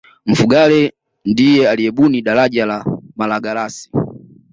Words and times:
mfugale 0.25 0.93
ndiye 1.25 1.69
aliyebuni 1.69 2.21
daraja 2.21 2.65
la 2.65 2.85
malagarasi 3.15 3.89